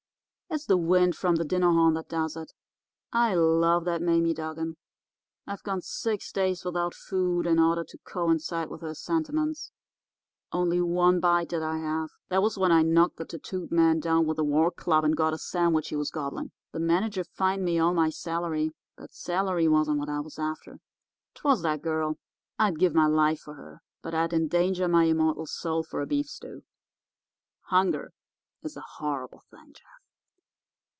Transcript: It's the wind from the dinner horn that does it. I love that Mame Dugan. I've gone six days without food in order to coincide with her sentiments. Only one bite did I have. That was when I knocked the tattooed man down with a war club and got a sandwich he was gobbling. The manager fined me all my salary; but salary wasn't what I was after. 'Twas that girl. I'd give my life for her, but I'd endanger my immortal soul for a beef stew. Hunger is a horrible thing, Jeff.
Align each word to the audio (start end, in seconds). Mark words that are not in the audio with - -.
It's 0.53 0.65
the 0.65 0.75
wind 0.75 1.15
from 1.15 1.35
the 1.37 1.45
dinner 1.45 1.71
horn 1.71 1.93
that 1.93 2.09
does 2.09 2.35
it. 2.35 2.51
I 3.13 3.33
love 3.35 3.85
that 3.85 4.01
Mame 4.01 4.33
Dugan. 4.33 4.75
I've 5.47 5.63
gone 5.63 5.79
six 5.81 6.29
days 6.33 6.65
without 6.65 6.93
food 6.93 7.47
in 7.47 7.57
order 7.57 7.85
to 7.85 7.97
coincide 7.99 8.69
with 8.69 8.81
her 8.81 8.93
sentiments. 8.93 9.71
Only 10.51 10.81
one 10.81 11.21
bite 11.21 11.47
did 11.47 11.63
I 11.63 11.77
have. 11.77 12.09
That 12.27 12.41
was 12.41 12.57
when 12.57 12.69
I 12.69 12.81
knocked 12.81 13.15
the 13.15 13.23
tattooed 13.23 13.71
man 13.71 14.01
down 14.01 14.25
with 14.25 14.37
a 14.39 14.43
war 14.43 14.71
club 14.71 15.05
and 15.05 15.15
got 15.15 15.31
a 15.33 15.37
sandwich 15.37 15.87
he 15.87 15.95
was 15.95 16.11
gobbling. 16.11 16.51
The 16.73 16.81
manager 16.81 17.23
fined 17.23 17.63
me 17.63 17.79
all 17.79 17.93
my 17.93 18.09
salary; 18.09 18.73
but 18.97 19.13
salary 19.13 19.69
wasn't 19.69 19.99
what 19.99 20.09
I 20.09 20.19
was 20.19 20.37
after. 20.37 20.79
'Twas 21.33 21.61
that 21.61 21.81
girl. 21.81 22.17
I'd 22.59 22.77
give 22.77 22.93
my 22.93 23.07
life 23.07 23.39
for 23.39 23.53
her, 23.53 23.79
but 24.01 24.13
I'd 24.13 24.33
endanger 24.33 24.89
my 24.89 25.05
immortal 25.05 25.45
soul 25.45 25.81
for 25.81 26.01
a 26.01 26.05
beef 26.05 26.25
stew. 26.27 26.63
Hunger 27.67 28.11
is 28.61 28.75
a 28.75 28.81
horrible 28.99 29.43
thing, 29.49 29.71
Jeff. 29.75 29.85